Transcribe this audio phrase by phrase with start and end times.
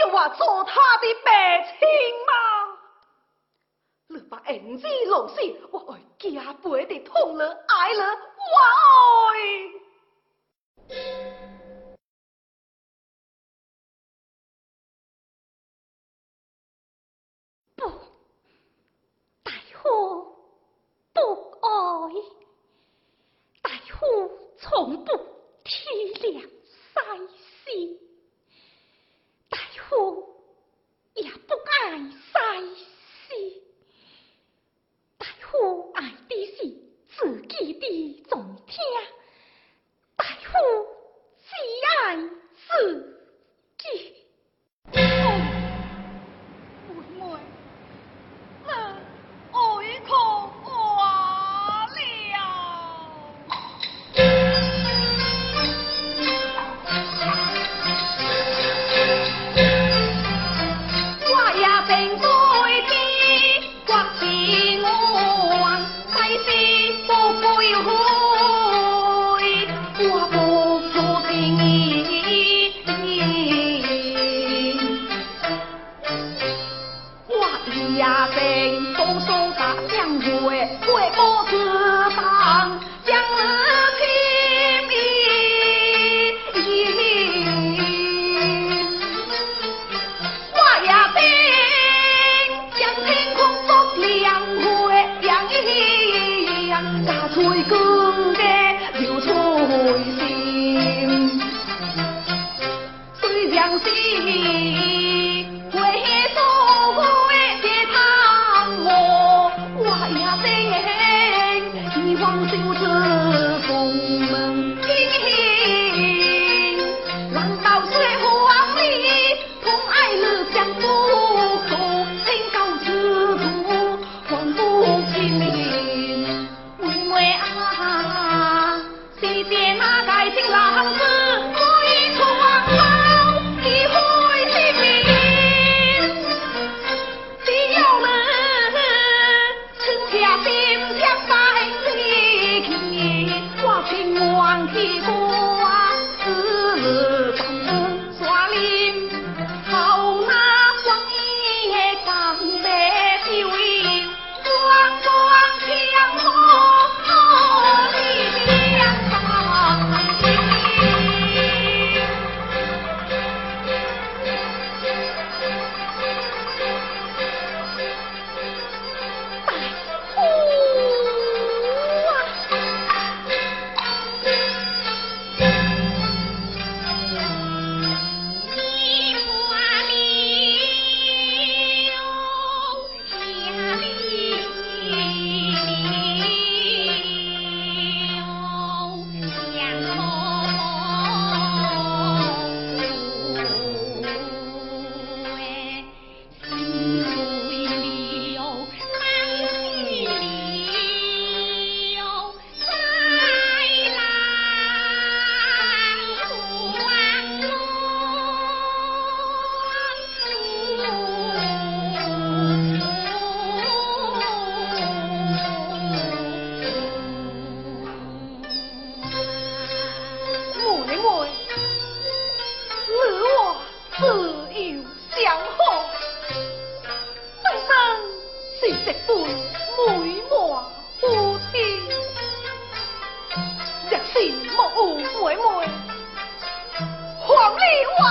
[0.00, 1.88] 又话做他的白亲
[2.26, 2.32] 吗？
[4.06, 5.40] 你把恩子弄死，
[5.72, 8.56] 我爱加倍的痛了，爱了，我
[10.94, 11.33] 爱。
[29.92, 30.23] Oh.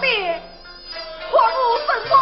[0.00, 0.40] 别
[1.30, 2.13] 花木森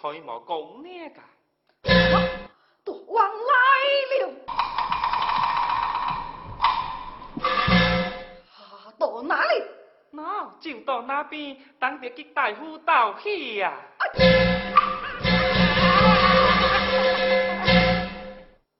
[0.00, 1.20] 退莫讲呢个。
[2.84, 3.50] 毒王来
[4.20, 4.22] 了，
[8.96, 9.64] 到哪里？
[10.12, 13.72] 喏，就到那边，等着给大夫道喜呀。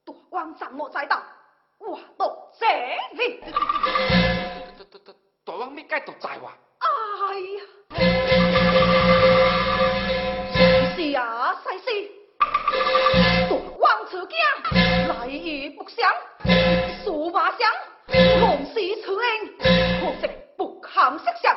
[0.05, 1.21] 毒王怎么在到？
[1.79, 2.65] 我到这
[3.17, 3.43] 里。
[5.43, 6.53] 毒王没该到在哇？
[6.79, 6.87] 哎
[7.39, 7.63] 呀！
[14.09, 16.09] 此行来日不相
[17.03, 17.69] 数万象
[18.07, 18.73] 仍是
[19.03, 21.55] 此行何时不堪设想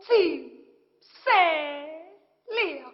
[0.00, 0.12] 紫
[1.02, 1.30] 色
[2.48, 2.89] 了。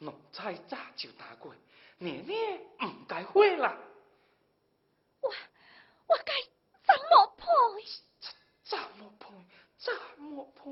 [0.00, 1.54] 奴才早就打过，
[1.98, 2.58] 娘娘
[2.90, 3.76] 唔该火啦。
[5.20, 5.30] 我
[6.06, 6.32] 我该
[6.82, 7.46] 怎么判？
[8.64, 9.30] 怎么判？
[9.76, 9.92] 怎
[10.22, 10.64] 么判？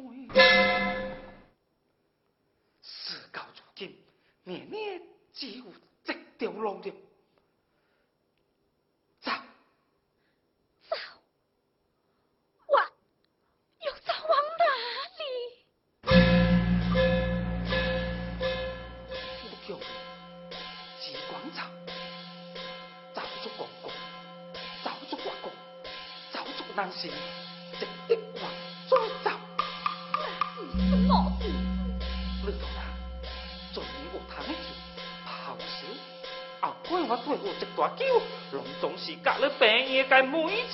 [2.80, 4.02] 事到如今，
[4.44, 5.02] 娘娘
[5.35, 5.64] 只有
[6.02, 6.92] 这条路了。
[26.90, 27.12] 是心，
[27.78, 28.40] 这一走。
[28.88, 28.95] 是？
[32.40, 32.80] 你懂啦，
[33.75, 34.57] 昨年我谈的事，
[35.25, 35.85] 好事，
[36.61, 38.00] 后盖我我这大舅，
[38.52, 40.73] 拢总是甲你病夜个美人。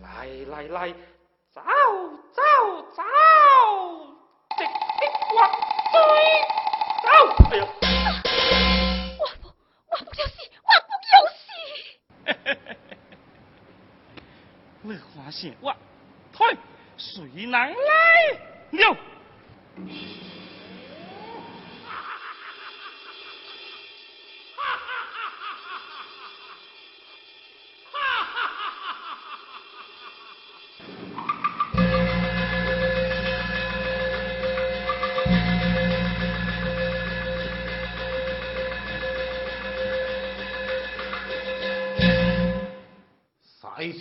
[0.00, 0.88] 来来来，
[1.52, 1.60] 走
[2.32, 2.40] 走
[2.94, 3.02] 走，
[4.56, 4.66] 这一
[5.34, 5.36] 走。
[7.52, 7.93] 哎！
[14.88, 15.74] 会发现我，
[16.32, 16.56] 退，
[16.96, 17.72] 谁能来
[18.72, 18.96] 了？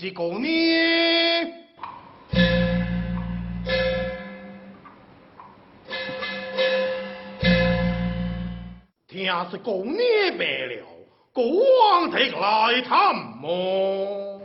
[0.04, 0.46] 是狗呢？
[9.08, 9.98] 听说狗呢
[10.38, 10.84] 病了，
[11.32, 11.46] 国
[11.80, 14.42] 王提来探么？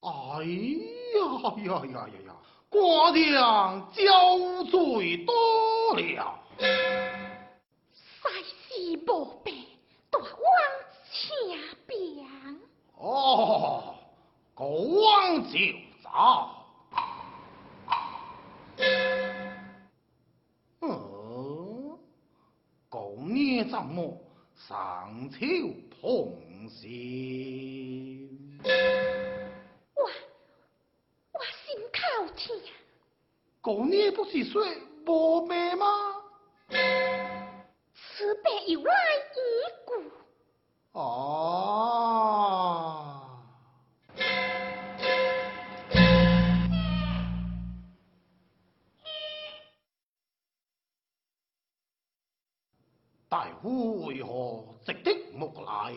[0.00, 0.10] 哎
[1.14, 1.22] 呀
[1.58, 2.34] 呀呀呀呀！
[2.68, 5.32] 寡娘焦罪多
[5.94, 6.36] 了。
[6.58, 9.54] 赛事无病，
[10.10, 10.28] 大王
[11.12, 11.56] 请。
[13.02, 13.96] 哦，
[14.54, 15.58] 国王就
[16.04, 16.08] 走。
[20.82, 21.98] 嗯，
[22.88, 24.16] 狗年怎么
[24.54, 25.36] 上秋
[26.00, 28.60] 碰心？
[29.96, 30.04] 我
[31.32, 31.98] 我心口
[32.36, 32.56] 痛，
[33.60, 34.64] 狗年不是说
[35.04, 35.86] 无病吗？
[37.94, 38.94] 此病由来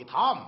[0.05, 0.41] 探么？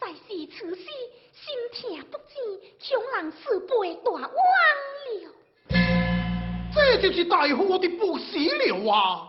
[0.00, 0.82] 世事此事
[1.34, 1.42] 心
[1.72, 2.34] 痛不止，
[2.80, 4.30] 恐人事背大枉了。
[6.74, 9.28] 这就是大夫的不死了啊！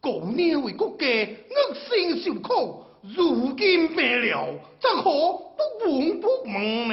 [0.00, 6.92] 狗娘为国家恶性受苦，如今病了，怎可不闻不问呢？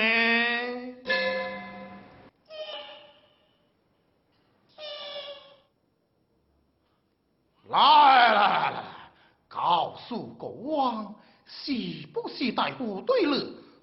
[7.67, 8.83] 来来来来，
[10.11, 11.15] 告诉国王，
[11.45, 11.71] 是
[12.13, 13.37] 不是大部队了，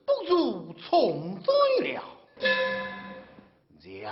[0.05, 1.55] 不如从罪
[1.95, 2.03] 了？
[3.81, 4.11] 若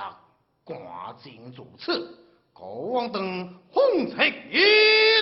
[0.64, 0.78] 赶
[1.22, 2.18] 尽如此，
[2.54, 4.64] 国王等奉承于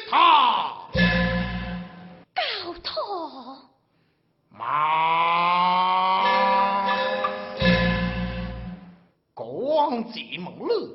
[0.08, 0.88] 他。
[2.32, 2.92] 高头，
[4.48, 6.14] 马，
[9.34, 10.93] 国王进门了，